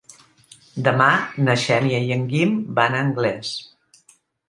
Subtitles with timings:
[0.87, 1.09] Demà
[1.45, 3.57] na Xènia i en Guim van a Anglès.